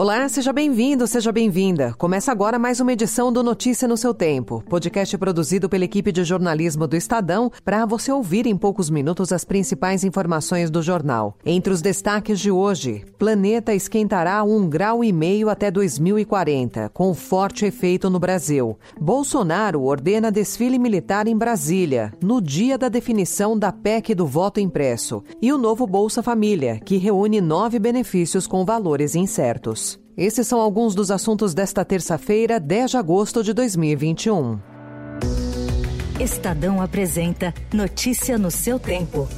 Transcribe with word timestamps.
Olá, 0.00 0.28
seja 0.28 0.52
bem-vindo, 0.52 1.08
seja 1.08 1.32
bem-vinda. 1.32 1.92
Começa 1.98 2.30
agora 2.30 2.56
mais 2.56 2.78
uma 2.78 2.92
edição 2.92 3.32
do 3.32 3.42
Notícia 3.42 3.88
no 3.88 3.96
seu 3.96 4.14
Tempo, 4.14 4.62
podcast 4.68 5.18
produzido 5.18 5.68
pela 5.68 5.84
equipe 5.84 6.12
de 6.12 6.22
jornalismo 6.22 6.86
do 6.86 6.94
Estadão 6.94 7.50
para 7.64 7.84
você 7.84 8.12
ouvir 8.12 8.46
em 8.46 8.56
poucos 8.56 8.90
minutos 8.90 9.32
as 9.32 9.44
principais 9.44 10.04
informações 10.04 10.70
do 10.70 10.82
jornal. 10.82 11.36
Entre 11.44 11.72
os 11.72 11.82
destaques 11.82 12.38
de 12.38 12.48
hoje, 12.48 13.04
planeta 13.18 13.74
esquentará 13.74 14.44
um 14.44 14.68
grau 14.68 15.02
e 15.02 15.12
meio 15.12 15.50
até 15.50 15.68
2040, 15.68 16.90
com 16.90 17.12
forte 17.12 17.64
efeito 17.64 18.08
no 18.08 18.20
Brasil. 18.20 18.78
Bolsonaro 19.00 19.82
ordena 19.82 20.30
desfile 20.30 20.78
militar 20.78 21.26
em 21.26 21.36
Brasília, 21.36 22.12
no 22.22 22.40
dia 22.40 22.78
da 22.78 22.88
definição 22.88 23.58
da 23.58 23.72
PEC 23.72 24.14
do 24.14 24.28
voto 24.28 24.60
impresso. 24.60 25.24
E 25.42 25.52
o 25.52 25.58
novo 25.58 25.88
Bolsa 25.88 26.22
Família, 26.22 26.78
que 26.84 26.98
reúne 26.98 27.40
nove 27.40 27.80
benefícios 27.80 28.46
com 28.46 28.64
valores 28.64 29.16
incertos. 29.16 29.87
Esses 30.16 30.46
são 30.48 30.60
alguns 30.60 30.94
dos 30.94 31.10
assuntos 31.10 31.54
desta 31.54 31.84
terça-feira, 31.84 32.58
10 32.58 32.90
de 32.90 32.96
agosto 32.96 33.44
de 33.44 33.52
2021. 33.52 34.58
Estadão 36.20 36.82
apresenta 36.82 37.54
Notícia 37.72 38.36
no 38.36 38.50
seu 38.50 38.80
tempo. 38.80 39.28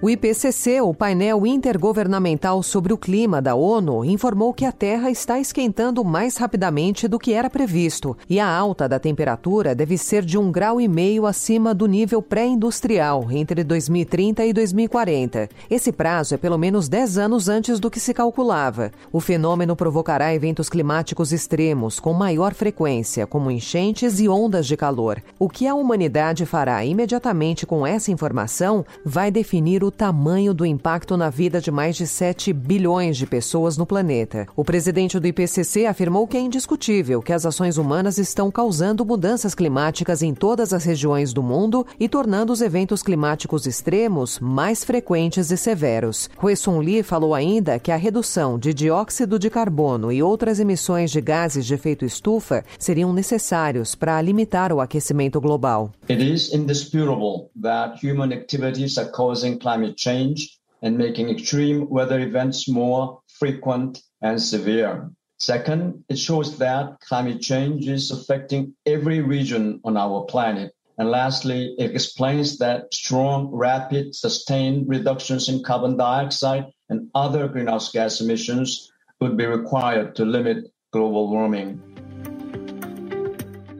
O 0.00 0.08
IPCC, 0.08 0.80
o 0.80 0.94
painel 0.94 1.44
intergovernamental 1.44 2.62
sobre 2.62 2.92
o 2.92 2.96
clima 2.96 3.42
da 3.42 3.56
ONU, 3.56 4.04
informou 4.04 4.54
que 4.54 4.64
a 4.64 4.70
Terra 4.70 5.10
está 5.10 5.40
esquentando 5.40 6.04
mais 6.04 6.36
rapidamente 6.36 7.08
do 7.08 7.18
que 7.18 7.32
era 7.32 7.50
previsto 7.50 8.16
e 8.30 8.38
a 8.38 8.48
alta 8.48 8.88
da 8.88 9.00
temperatura 9.00 9.74
deve 9.74 9.98
ser 9.98 10.24
de 10.24 10.38
um 10.38 10.52
grau 10.52 10.80
e 10.80 10.86
meio 10.86 11.26
acima 11.26 11.74
do 11.74 11.86
nível 11.86 12.22
pré-industrial 12.22 13.26
entre 13.32 13.64
2030 13.64 14.46
e 14.46 14.52
2040. 14.52 15.48
Esse 15.68 15.90
prazo 15.90 16.36
é 16.36 16.38
pelo 16.38 16.56
menos 16.56 16.88
10 16.88 17.18
anos 17.18 17.48
antes 17.48 17.80
do 17.80 17.90
que 17.90 17.98
se 17.98 18.14
calculava. 18.14 18.92
O 19.10 19.18
fenômeno 19.18 19.74
provocará 19.74 20.32
eventos 20.32 20.68
climáticos 20.68 21.32
extremos 21.32 21.98
com 21.98 22.12
maior 22.12 22.54
frequência, 22.54 23.26
como 23.26 23.50
enchentes 23.50 24.20
e 24.20 24.28
ondas 24.28 24.64
de 24.64 24.76
calor. 24.76 25.20
O 25.40 25.48
que 25.48 25.66
a 25.66 25.74
humanidade 25.74 26.46
fará 26.46 26.84
imediatamente 26.84 27.66
com 27.66 27.84
essa 27.84 28.12
informação 28.12 28.86
vai 29.04 29.28
definir 29.32 29.82
o 29.82 29.87
o 29.88 29.90
tamanho 29.90 30.52
do 30.52 30.66
impacto 30.66 31.16
na 31.16 31.30
vida 31.30 31.62
de 31.62 31.70
mais 31.70 31.96
de 31.96 32.06
7 32.06 32.52
bilhões 32.52 33.16
de 33.16 33.26
pessoas 33.26 33.78
no 33.78 33.86
planeta. 33.86 34.46
O 34.54 34.62
presidente 34.62 35.18
do 35.18 35.26
IPCC 35.26 35.86
afirmou 35.86 36.28
que 36.28 36.36
é 36.36 36.40
indiscutível 36.40 37.22
que 37.22 37.32
as 37.32 37.46
ações 37.46 37.78
humanas 37.78 38.18
estão 38.18 38.50
causando 38.50 39.04
mudanças 39.04 39.54
climáticas 39.54 40.22
em 40.22 40.34
todas 40.34 40.74
as 40.74 40.84
regiões 40.84 41.32
do 41.32 41.42
mundo 41.42 41.86
e 41.98 42.06
tornando 42.06 42.52
os 42.52 42.60
eventos 42.60 43.02
climáticos 43.02 43.66
extremos 43.66 44.38
mais 44.38 44.84
frequentes 44.84 45.50
e 45.50 45.56
severos. 45.56 46.28
Huesun 46.42 46.80
Lee 46.80 47.02
falou 47.02 47.34
ainda 47.34 47.78
que 47.78 47.90
a 47.90 47.96
redução 47.96 48.58
de 48.58 48.74
dióxido 48.74 49.38
de 49.38 49.48
carbono 49.48 50.12
e 50.12 50.22
outras 50.22 50.60
emissões 50.60 51.10
de 51.10 51.22
gases 51.22 51.64
de 51.64 51.72
efeito 51.72 52.04
estufa 52.04 52.62
seriam 52.78 53.10
necessários 53.10 53.94
para 53.94 54.20
limitar 54.20 54.70
o 54.70 54.82
aquecimento 54.82 55.40
global. 55.40 55.90
It 56.10 56.22
is 56.22 56.52
indisputable 56.52 57.48
that 57.62 58.06
human 58.06 58.34
activities 58.34 58.98
are 58.98 59.10
causing 59.10 59.56
climate 59.56 59.77
climate 59.78 59.96
change 59.96 60.58
and 60.82 60.98
making 60.98 61.28
extreme 61.30 61.88
weather 61.88 62.18
events 62.18 62.68
more 62.68 63.20
frequent 63.38 64.02
and 64.22 64.42
severe. 64.42 65.08
Second, 65.38 66.02
it 66.08 66.18
shows 66.18 66.58
that 66.58 66.98
climate 67.08 67.40
change 67.40 67.86
is 67.86 68.10
affecting 68.10 68.74
every 68.86 69.20
region 69.20 69.80
on 69.84 69.96
our 69.96 70.24
planet. 70.24 70.72
And 70.98 71.10
lastly, 71.10 71.76
it 71.78 71.94
explains 71.94 72.58
that 72.58 72.92
strong, 72.92 73.50
rapid, 73.52 74.16
sustained 74.16 74.88
reductions 74.88 75.48
in 75.48 75.62
carbon 75.62 75.96
dioxide 75.96 76.66
and 76.88 77.08
other 77.14 77.46
greenhouse 77.46 77.92
gas 77.92 78.20
emissions 78.20 78.90
would 79.20 79.36
be 79.36 79.46
required 79.46 80.16
to 80.16 80.24
limit 80.24 80.64
global 80.92 81.30
warming. 81.30 81.80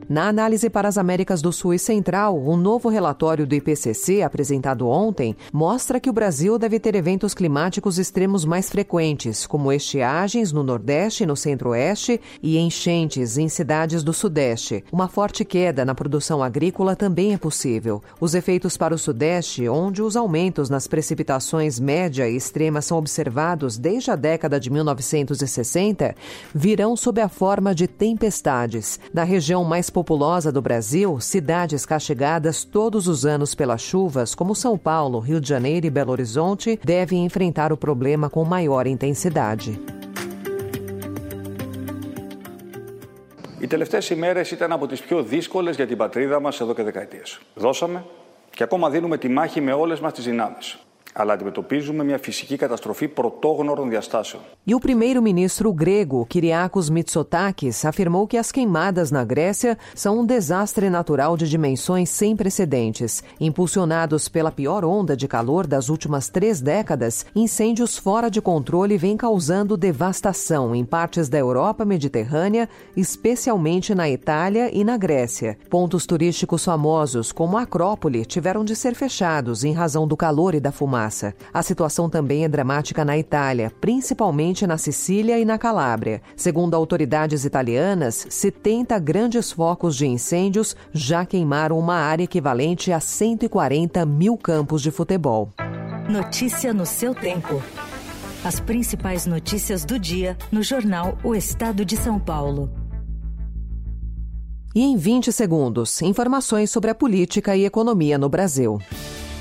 Na 0.09 0.27
análise 0.27 0.71
para 0.71 0.89
as 0.89 0.97
Américas 0.97 1.43
do 1.43 1.53
Sul 1.53 1.75
e 1.75 1.79
Central, 1.79 2.43
um 2.43 2.57
novo 2.57 2.89
relatório 2.89 3.47
do 3.47 3.55
IPCC, 3.55 4.23
apresentado 4.23 4.89
ontem, 4.89 5.37
mostra 5.53 6.01
que 6.01 6.09
o 6.09 6.15
Brasil 6.15 6.59
deve 6.59 6.81
ter 6.81 6.95
eventos 6.95 7.35
climáticos 7.35 7.99
extremos 7.99 8.43
mais 8.47 8.71
frequentes, 8.71 9.47
como 9.47 9.71
estiagens 9.71 10.51
no 10.51 10.63
Nordeste 10.63 11.25
e 11.25 11.27
no 11.27 11.37
Centro-Oeste 11.37 12.19
e 12.43 12.57
enchentes 12.57 13.37
em 13.37 13.51
cidades 13.51 14.03
do 14.03 14.15
Sudeste. 14.15 14.83
Uma 14.91 15.09
forte 15.09 15.45
queda 15.45 15.85
na 15.85 15.95
produção 15.95 16.43
agrícola 16.43 16.97
também 16.97 17.35
é 17.35 17.37
possível. 17.37 18.03
Os 18.19 18.35
efeitos 18.35 18.79
para 18.79 18.95
o 18.95 18.99
Sudeste, 18.99 19.69
onde 19.69 20.01
os 20.01 20.17
aumentos 20.17 20.71
nas 20.71 20.87
precipitações 20.87 21.79
média 21.79 22.27
e 22.27 22.35
extrema 22.35 22.81
são 22.81 22.97
observados 22.97 23.77
desde 23.77 24.11
a 24.11 24.17
década 24.17 24.59
de 24.59 24.71
1960, 24.71 26.15
virão 26.55 26.97
sob 26.97 27.21
a 27.21 27.29
forma 27.29 27.75
de 27.75 27.87
tempestades. 27.87 28.99
Na 29.13 29.23
região 29.23 29.65
mais 29.65 29.91
populosa 29.98 30.52
do 30.52 30.62
Brasil, 30.62 31.20
cidades 31.20 31.86
castigadas 31.86 32.64
todos 32.64 33.08
os 33.08 33.26
anos 33.26 33.56
pelas 33.56 33.82
chuvas, 33.82 34.36
como 34.36 34.54
São 34.54 34.78
Paulo, 34.78 35.20
Rio 35.20 35.40
de 35.40 35.50
Janeiro 35.50 35.86
e 35.86 35.90
Belo 35.90 36.12
Horizonte, 36.12 36.80
devem 36.84 37.26
enfrentar 37.26 37.72
o 37.74 37.78
problema 37.78 38.30
com 38.30 38.44
maior 38.46 38.86
intensidade. 38.88 39.80
Οι 43.60 43.68
τελευταίες 43.68 44.10
ημέρες 44.10 44.52
ήταν 44.52 44.72
από 44.72 44.88
τις 44.88 45.02
πιο 45.02 45.24
δύσκολες 45.24 45.76
για 45.76 45.88
την 45.88 45.98
πατρίδα 45.98 46.40
μας 46.40 46.62
εδώ 46.62 46.74
και 46.74 46.84
δεκαετίες. 46.84 47.40
Δώσαμε 47.56 48.06
και 48.50 48.64
ακόμα 48.64 48.90
δίνουμε 48.90 49.18
τη 49.18 49.30
μάχη 49.30 49.62
με 49.62 49.74
όλες 49.74 50.00
μας 50.00 50.14
τις 50.14 50.24
δυνάμεις. 50.24 50.78
αλλά 51.14 51.34
αντιμετωπίζουμε 51.34 52.04
μια 52.04 52.18
φυσική 52.18 52.56
καταστροφή 52.56 53.08
πρωτόγνωρων 53.08 53.90
διαστάσεων. 53.90 54.44
E 54.66 54.74
o 54.74 54.80
primeiro-ministro 54.80 55.74
grego, 55.74 56.26
Kyriakos 56.32 56.90
Mitsotakis, 56.90 57.84
afirmou 57.86 58.26
que 58.26 58.38
as 58.38 58.50
queimadas 58.50 59.12
na 59.12 59.24
Grécia 59.26 59.78
são 59.94 60.20
um 60.20 60.26
desastre 60.26 60.90
natural 60.90 61.36
de 61.36 61.50
dimensões 61.50 62.10
sem 62.10 62.34
precedentes. 62.36 63.22
Impulsionados 63.40 64.30
pela 64.30 64.52
pior 64.52 64.86
onda 64.86 65.16
de 65.18 65.28
calor 65.28 65.68
das 65.68 65.90
últimas 65.90 66.30
três 66.30 66.62
décadas, 66.62 67.26
incêndios 67.36 67.98
fora 67.98 68.30
de 68.32 68.42
controle 68.42 68.98
vêm 68.98 69.18
causando 69.18 69.76
devastação 69.76 70.74
em 70.74 70.86
partes 70.86 71.28
da 71.28 71.38
Europa 71.38 71.84
mediterrânea, 71.84 72.70
especialmente 72.96 73.94
na 73.94 74.10
Itália 74.10 74.66
e 74.74 74.84
na 74.84 74.96
Grécia. 74.98 75.58
Pontos 75.70 76.06
turísticos 76.06 76.64
famosos, 76.64 77.32
como 77.34 77.58
a 77.58 77.64
Acrópole, 77.64 78.26
tiveram 78.26 78.64
de 78.64 78.76
ser 78.76 78.96
fechados 78.96 79.66
em 79.66 79.74
razão 79.74 80.08
do 80.08 80.16
calor 80.16 80.56
e 80.56 80.62
da 80.62 80.72
fumaça 80.72 80.97
A 81.53 81.63
situação 81.63 82.11
também 82.11 82.45
é 82.45 82.49
dramática 82.49 83.05
na 83.05 83.17
Itália, 83.17 83.73
principalmente 83.81 84.67
na 84.67 84.77
Sicília 84.77 85.39
e 85.39 85.45
na 85.45 85.57
Calábria. 85.57 86.21
Segundo 86.37 86.75
autoridades 86.75 87.45
italianas, 87.45 88.27
70 88.29 88.99
grandes 88.99 89.53
focos 89.53 89.97
de 89.97 90.07
incêndios 90.07 90.75
já 90.93 91.25
queimaram 91.25 91.79
uma 91.79 91.97
área 91.97 92.25
equivalente 92.25 92.93
a 92.93 93.01
140 93.01 94.05
mil 94.05 94.37
campos 94.37 94.83
de 94.83 94.91
futebol. 94.91 95.51
Notícia 96.09 96.73
no 96.73 96.87
seu 96.87 97.15
tempo. 97.15 97.63
As 98.45 98.61
principais 98.61 99.27
notícias 99.27 99.85
do 99.85 99.99
dia 99.99 100.37
no 100.51 100.63
jornal 100.63 101.19
O 101.23 101.35
Estado 101.35 101.85
de 101.85 101.97
São 101.97 102.19
Paulo. 102.19 102.71
E 104.75 104.81
em 104.81 104.97
20 104.97 105.33
segundos, 105.33 106.01
informações 106.03 106.71
sobre 106.71 106.91
a 106.91 106.95
política 106.95 107.57
e 107.57 107.65
economia 107.65 108.17
no 108.17 108.29
Brasil. 108.29 108.79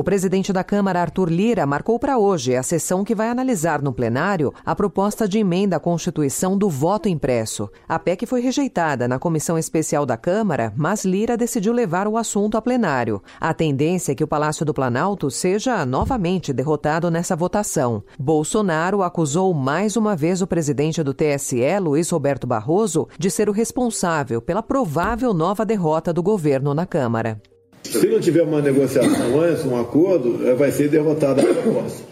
O 0.00 0.02
presidente 0.02 0.50
da 0.50 0.64
Câmara, 0.64 1.02
Arthur 1.02 1.28
Lira, 1.28 1.66
marcou 1.66 1.98
para 1.98 2.16
hoje 2.16 2.56
a 2.56 2.62
sessão 2.62 3.04
que 3.04 3.14
vai 3.14 3.28
analisar 3.28 3.82
no 3.82 3.92
plenário 3.92 4.50
a 4.64 4.74
proposta 4.74 5.28
de 5.28 5.38
emenda 5.38 5.76
à 5.76 5.78
Constituição 5.78 6.56
do 6.56 6.70
voto 6.70 7.06
impresso. 7.06 7.68
A 7.86 7.98
PEC 7.98 8.24
foi 8.24 8.40
rejeitada 8.40 9.06
na 9.06 9.18
comissão 9.18 9.58
especial 9.58 10.06
da 10.06 10.16
Câmara, 10.16 10.72
mas 10.74 11.04
Lira 11.04 11.36
decidiu 11.36 11.74
levar 11.74 12.08
o 12.08 12.16
assunto 12.16 12.56
a 12.56 12.62
plenário. 12.62 13.22
A 13.38 13.52
tendência 13.52 14.12
é 14.12 14.14
que 14.14 14.24
o 14.24 14.26
Palácio 14.26 14.64
do 14.64 14.72
Planalto 14.72 15.30
seja 15.30 15.84
novamente 15.84 16.50
derrotado 16.50 17.10
nessa 17.10 17.36
votação. 17.36 18.02
Bolsonaro 18.18 19.02
acusou 19.02 19.52
mais 19.52 19.98
uma 19.98 20.16
vez 20.16 20.40
o 20.40 20.46
presidente 20.46 21.02
do 21.02 21.12
TSE, 21.12 21.78
Luiz 21.78 22.08
Roberto 22.08 22.46
Barroso, 22.46 23.06
de 23.18 23.30
ser 23.30 23.50
o 23.50 23.52
responsável 23.52 24.40
pela 24.40 24.62
provável 24.62 25.34
nova 25.34 25.62
derrota 25.62 26.10
do 26.10 26.22
governo 26.22 26.72
na 26.72 26.86
Câmara. 26.86 27.38
Se 27.82 28.06
não 28.06 28.20
tiver 28.20 28.42
uma 28.42 28.60
negociação 28.60 29.40
antes, 29.40 29.64
um 29.64 29.78
acordo, 29.78 30.46
eh, 30.46 30.54
vai 30.54 30.70
ser 30.70 30.88
derrotada 30.88 31.42
a 31.42 31.54
proposta. 31.54 32.02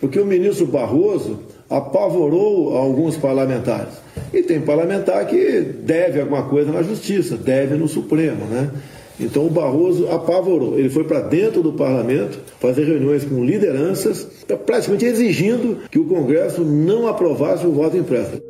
Porque 0.00 0.20
o 0.20 0.26
ministro 0.26 0.66
Barroso 0.66 1.40
apavorou 1.68 2.76
alguns 2.76 3.16
parlamentares. 3.16 3.94
E 4.32 4.42
tem 4.42 4.60
parlamentar 4.60 5.26
que 5.26 5.60
deve 5.60 6.20
alguma 6.20 6.44
coisa 6.44 6.70
na 6.70 6.82
justiça, 6.82 7.36
deve 7.36 7.74
no 7.76 7.88
Supremo, 7.88 8.44
né? 8.46 8.70
Então 9.18 9.46
o 9.46 9.50
Barroso 9.50 10.08
apavorou. 10.08 10.78
Ele 10.78 10.90
foi 10.90 11.04
para 11.04 11.20
dentro 11.20 11.62
do 11.62 11.72
parlamento 11.72 12.38
fazer 12.60 12.84
reuniões 12.84 13.24
com 13.24 13.42
lideranças, 13.42 14.28
praticamente 14.66 15.06
exigindo 15.06 15.78
que 15.90 15.98
o 15.98 16.04
Congresso 16.04 16.62
não 16.62 17.08
aprovasse 17.08 17.66
o 17.66 17.72
voto 17.72 17.96
impresso. 17.96 18.40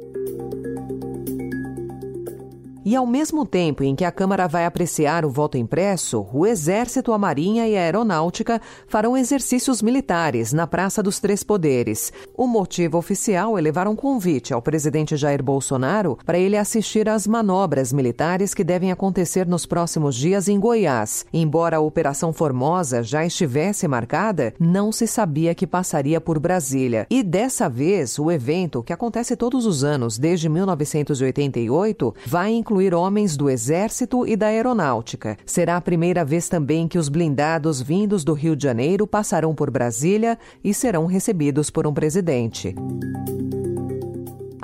E 2.89 2.95
ao 2.95 3.05
mesmo 3.05 3.45
tempo 3.45 3.83
em 3.83 3.97
que 3.97 4.05
a 4.05 4.13
Câmara 4.13 4.47
vai 4.47 4.65
apreciar 4.65 5.25
o 5.25 5.29
voto 5.29 5.59
impresso, 5.59 6.25
o 6.33 6.47
Exército, 6.47 7.13
a 7.13 7.19
Marinha 7.19 7.67
e 7.67 7.77
a 7.77 7.81
Aeronáutica 7.81 8.63
farão 8.87 9.17
exercícios 9.17 9.83
militares 9.83 10.53
na 10.53 10.69
Praça 10.69 11.03
dos 11.03 11.19
Três 11.19 11.43
Poderes. 11.43 12.13
O 12.33 12.47
motivo 12.47 12.97
oficial 12.97 13.59
é 13.59 13.61
levar 13.61 13.89
um 13.89 13.97
convite 13.97 14.55
ao 14.55 14.63
presidente 14.63 15.17
Jair 15.17 15.43
Bolsonaro 15.43 16.17
para 16.25 16.39
ele 16.39 16.57
assistir 16.57 17.09
às 17.09 17.27
manobras 17.27 17.93
militares 17.93 18.55
que 18.55 18.63
devem 18.63 18.93
acontecer 18.93 19.49
nos 19.49 19.67
próximos 19.67 20.15
dias 20.15 20.47
em 20.47 20.61
Goiás. 20.61 21.27
Embora 21.33 21.79
a 21.79 21.81
Operação 21.81 22.33
Formosa 22.33 23.03
já 23.03 23.27
estivesse 23.27 23.89
marcada, 23.89 24.55
não 24.61 24.93
se 24.93 25.09
sabia 25.09 25.57
que 25.57 25.67
passaria 25.67 26.21
por 26.21 26.39
Brasília. 26.39 27.05
E 27.11 27.25
dessa 27.25 27.69
vez, 27.69 28.17
o 28.17 28.31
evento, 28.31 28.81
que 28.81 28.93
acontece 28.93 29.35
todos 29.35 29.67
os 29.67 29.83
anos 29.83 30.19
desde 30.19 30.49
1988, 30.49 32.15
vai 32.25 32.53
incluir 32.53 32.76
incluir 32.77 32.93
homens 32.93 33.39
do 33.39 33.49
Exército 33.49 34.27
e 34.27 34.37
da 34.37 34.49
Aeronáutica. 34.49 35.39
Será 35.47 35.79
a 35.79 35.81
primeira 35.81 36.27
vez 36.27 36.47
também 36.47 36.87
que 36.87 36.99
os 36.99 37.09
blindados 37.09 37.81
vindos 37.81 38.23
do 38.23 38.35
Rio 38.35 38.55
de 38.55 38.65
Janeiro 38.65 39.07
passarão 39.07 39.55
por 39.55 39.71
Brasília 39.71 40.39
e 40.63 40.75
serão 40.75 41.07
recebidos 41.07 41.71
por 41.71 41.87
um 41.87 41.95
presidente. 41.95 42.75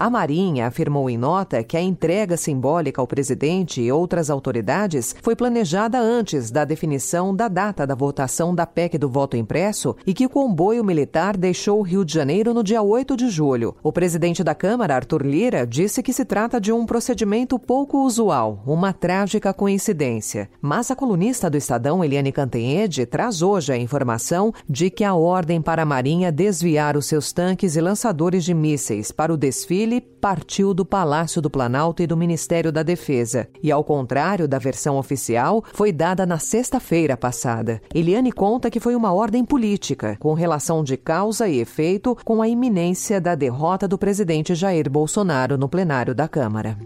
A 0.03 0.11
Marinha 0.11 0.67
afirmou 0.67 1.09
em 1.09 1.17
nota 1.17 1.63
que 1.63 1.77
a 1.77 1.81
entrega 1.81 2.37
simbólica 2.37 3.01
ao 3.01 3.07
presidente 3.07 3.81
e 3.81 3.93
outras 3.93 4.31
autoridades 4.31 5.15
foi 5.23 5.37
planejada 5.37 5.97
antes 5.97 6.51
da 6.51 6.65
definição 6.65 7.33
da 7.33 7.47
data 7.47 7.87
da 7.87 7.95
votação 7.95 8.53
da 8.53 8.67
PEC 8.67 8.99
do 8.99 9.09
voto 9.09 9.37
impresso 9.37 9.95
e 10.05 10.13
que 10.13 10.27
o 10.27 10.29
comboio 10.29 10.83
militar 10.83 11.37
deixou 11.37 11.79
o 11.79 11.83
Rio 11.83 12.05
de 12.05 12.13
Janeiro 12.13 12.53
no 12.53 12.65
dia 12.65 12.83
8 12.83 13.17
de 13.17 13.31
julho. 13.31 13.77
O 13.81 13.93
presidente 13.93 14.43
da 14.43 14.57
Câmara, 14.57 14.97
Arthur 14.97 15.25
Lira, 15.25 15.65
disse 15.65 16.03
que 16.03 16.13
se 16.13 16.25
trata 16.25 16.61
de 16.61 16.73
um 16.73 16.85
procedimento 16.85 17.57
pouco 17.57 18.05
usual, 18.05 18.61
uma 18.67 18.93
trágica 18.93 19.55
coincidência. 19.55 20.51
Mas 20.61 20.91
a 20.91 20.97
colunista 20.97 21.49
do 21.49 21.57
Estadão, 21.57 22.03
Eliane 22.03 22.33
Cantanhede, 22.33 23.07
traz 23.07 23.41
hoje 23.41 23.73
a 23.73 23.77
informação 23.77 24.53
de 24.69 24.91
que 24.91 25.05
a 25.05 25.15
ordem 25.15 25.63
para 25.63 25.83
a 25.83 25.87
Marinha 25.87 26.33
desviar 26.33 26.97
os 26.97 27.07
seus 27.07 27.33
tanques 27.33 27.77
e 27.77 27.81
lançadores 27.81 28.45
de 28.45 28.53
mísseis 28.53 29.13
para 29.13 29.33
o 29.33 29.37
desfile 29.37 29.92
partiu 30.01 30.73
do 30.73 30.85
Palácio 30.85 31.43
do 31.43 31.51
Planalto 31.51 32.03
e 32.03 32.07
do 32.07 32.17
Ministério 32.17 32.73
da 32.73 32.83
Defesa, 32.83 33.49
e 33.63 33.71
ao 33.71 33.85
contrário 33.85 34.49
da 34.49 34.59
versão 34.59 34.97
oficial, 34.97 35.65
foi 35.73 35.93
dada 35.93 36.25
na 36.25 36.39
sexta-feira 36.39 37.17
passada. 37.17 37.81
Eliane 37.95 38.33
conta 38.33 38.71
que 38.71 38.81
foi 38.81 38.95
uma 38.95 39.13
ordem 39.13 39.45
política, 39.45 40.17
com 40.19 40.35
relação 40.35 40.83
de 40.83 40.97
causa 40.97 41.49
e 41.49 41.61
efeito 41.61 42.17
com 42.25 42.41
a 42.41 42.49
iminência 42.49 43.21
da 43.21 43.35
derrota 43.35 43.87
do 43.87 43.99
presidente 43.99 44.55
Jair 44.55 44.89
Bolsonaro 44.91 45.59
no 45.59 45.69
plenário 45.69 46.15
da 46.15 46.29
Câmara. 46.29 46.79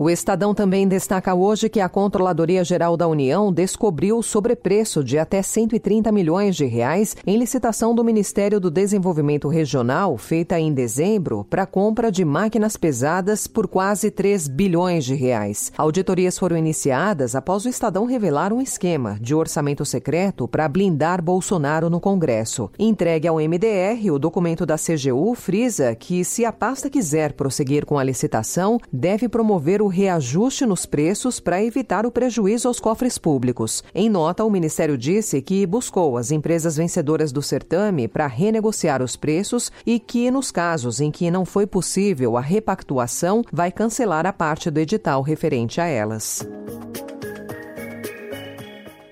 O 0.00 0.08
Estadão 0.08 0.54
também 0.54 0.86
destaca 0.86 1.34
hoje 1.34 1.68
que 1.68 1.80
a 1.80 1.88
Controladoria 1.88 2.62
Geral 2.62 2.96
da 2.96 3.08
União 3.08 3.52
descobriu 3.52 4.22
sobrepreço 4.22 5.02
de 5.02 5.18
até 5.18 5.42
130 5.42 6.12
milhões 6.12 6.54
de 6.54 6.66
reais 6.66 7.16
em 7.26 7.36
licitação 7.36 7.92
do 7.92 8.04
Ministério 8.04 8.60
do 8.60 8.70
Desenvolvimento 8.70 9.48
Regional, 9.48 10.16
feita 10.16 10.56
em 10.56 10.72
dezembro, 10.72 11.44
para 11.50 11.66
compra 11.66 12.12
de 12.12 12.24
máquinas 12.24 12.76
pesadas 12.76 13.48
por 13.48 13.66
quase 13.66 14.08
3 14.08 14.46
bilhões 14.46 15.04
de 15.04 15.16
reais. 15.16 15.72
Auditorias 15.76 16.38
foram 16.38 16.56
iniciadas 16.56 17.34
após 17.34 17.64
o 17.64 17.68
Estadão 17.68 18.04
revelar 18.06 18.52
um 18.52 18.60
esquema 18.60 19.18
de 19.20 19.34
orçamento 19.34 19.84
secreto 19.84 20.46
para 20.46 20.68
blindar 20.68 21.20
Bolsonaro 21.20 21.90
no 21.90 21.98
Congresso. 21.98 22.70
Entregue 22.78 23.26
ao 23.26 23.38
MDR, 23.38 24.12
o 24.12 24.18
documento 24.20 24.64
da 24.64 24.76
CGU 24.76 25.34
frisa 25.34 25.92
que, 25.96 26.24
se 26.24 26.44
a 26.44 26.52
pasta 26.52 26.88
quiser 26.88 27.32
prosseguir 27.32 27.84
com 27.84 27.98
a 27.98 28.04
licitação, 28.04 28.78
deve 28.92 29.28
promover 29.28 29.82
o 29.82 29.87
o 29.88 29.90
reajuste 29.90 30.66
nos 30.66 30.84
preços 30.84 31.40
para 31.40 31.64
evitar 31.64 32.04
o 32.04 32.10
prejuízo 32.10 32.68
aos 32.68 32.78
cofres 32.78 33.16
públicos. 33.16 33.82
Em 33.94 34.10
nota, 34.10 34.44
o 34.44 34.50
Ministério 34.50 34.98
disse 34.98 35.40
que 35.40 35.64
buscou 35.64 36.18
as 36.18 36.30
empresas 36.30 36.76
vencedoras 36.76 37.32
do 37.32 37.40
certame 37.40 38.06
para 38.06 38.26
renegociar 38.26 39.02
os 39.02 39.16
preços 39.16 39.72
e 39.86 39.98
que, 39.98 40.30
nos 40.30 40.52
casos 40.52 41.00
em 41.00 41.10
que 41.10 41.30
não 41.30 41.46
foi 41.46 41.66
possível 41.66 42.36
a 42.36 42.40
repactuação, 42.42 43.42
vai 43.50 43.72
cancelar 43.72 44.26
a 44.26 44.32
parte 44.32 44.70
do 44.70 44.78
edital 44.78 45.22
referente 45.22 45.80
a 45.80 45.86
elas. 45.86 46.46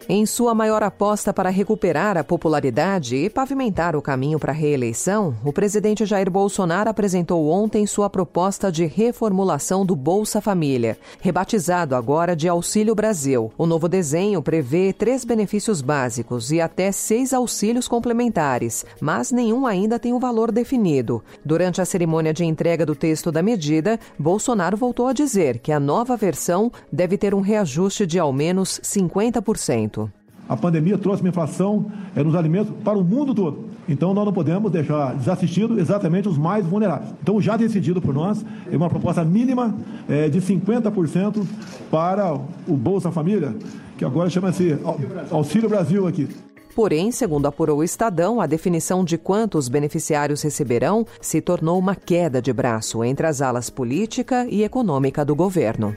Em 0.09 0.25
sua 0.25 0.55
maior 0.55 0.85
aposta 0.85 1.33
para 1.33 1.51
recuperar 1.51 2.17
a 2.17 2.23
popularidade 2.23 3.17
e 3.17 3.29
pavimentar 3.29 3.97
o 3.97 4.03
caminho 4.03 4.39
para 4.39 4.53
a 4.53 4.55
reeleição, 4.55 5.35
o 5.45 5.53
presidente 5.53 6.07
Jair 6.07 6.31
Bolsonaro 6.31 6.89
apresentou 6.89 7.49
ontem 7.49 7.85
sua 7.89 8.09
proposta 8.09 8.71
de 8.71 8.87
reformulação 8.87 9.85
do 9.85 9.97
Bolsa 9.97 10.41
Família, 10.41 10.97
rebatizado 11.21 11.97
agora 11.97 12.37
de 12.37 12.47
Auxílio 12.47 12.95
Brasil. 12.95 13.53
O 13.59 13.67
novo 13.67 13.89
desenho 13.89 14.41
prevê 14.41 14.93
três 14.93 15.25
benefícios 15.25 15.81
básicos 15.81 16.53
e 16.53 16.61
até 16.61 16.93
seis 16.93 17.35
auxílios 17.35 17.89
complementares, 17.89 18.87
mas 19.01 19.33
nenhum 19.33 19.67
ainda 19.67 19.99
tem 19.99 20.13
o 20.13 20.17
um 20.17 20.21
valor 20.21 20.53
definido. 20.53 21.21
Durante 21.45 21.81
a 21.81 21.85
cerimônia 21.85 22.33
de 22.33 22.45
entrega 22.45 22.87
do 22.87 22.95
texto 22.95 23.33
da 23.33 23.43
medida, 23.43 23.99
Bolsonaro 24.17 24.77
voltou 24.77 25.09
a 25.09 25.13
dizer 25.13 25.59
que 25.59 25.73
a 25.73 25.81
nova 25.81 26.17
versão 26.17 26.71
deve 26.93 27.19
ter 27.19 27.35
um 27.35 27.41
reajuste 27.41 28.07
de 28.07 28.21
ao 28.21 28.33
menos 28.33 28.81
50%. 28.85 29.97
A 30.49 30.57
pandemia 30.57 30.97
trouxe 30.97 31.23
uma 31.23 31.29
inflação 31.29 31.87
é, 32.15 32.23
nos 32.23 32.35
alimentos 32.35 32.73
para 32.85 32.99
o 32.99 33.05
mundo 33.05 33.35
todo. 33.35 33.67
Então, 33.89 34.13
nós 34.13 34.25
não 34.25 34.33
podemos 34.33 34.71
deixar 34.71 35.15
desassistido 35.15 35.79
exatamente 35.79 36.29
os 36.29 36.37
mais 36.37 36.67
vulneráveis. 36.67 37.11
Então, 37.23 37.41
já 37.41 37.57
decidido 37.57 38.01
por 38.01 38.15
nós, 38.15 38.45
é 38.71 38.77
uma 38.77 38.89
proposta 38.89 39.25
mínima 39.25 39.75
é, 40.09 40.29
de 40.29 40.41
50% 40.41 41.45
para 41.91 42.35
o 42.67 42.77
Bolsa 42.77 43.11
Família, 43.11 43.55
que 43.97 44.05
agora 44.05 44.29
chama-se 44.29 44.77
Auxílio 45.31 45.69
Brasil 45.69 46.07
aqui. 46.07 46.29
Porém, 46.77 47.11
segundo 47.11 47.47
apurou 47.47 47.79
o 47.79 47.85
Estadão, 47.85 48.39
a 48.39 48.47
definição 48.47 49.03
de 49.03 49.17
quantos 49.17 49.67
beneficiários 49.67 50.43
receberão 50.43 51.07
se 51.23 51.41
tornou 51.41 51.79
uma 51.79 51.95
queda 51.95 52.43
de 52.43 52.53
braço 52.53 53.03
entre 53.03 53.27
as 53.27 53.41
alas 53.41 53.71
política 53.71 54.47
e 54.51 54.63
econômica 54.63 55.25
do 55.25 55.35
governo. 55.35 55.97